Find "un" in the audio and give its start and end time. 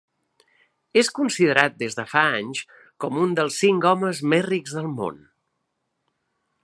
3.25-3.35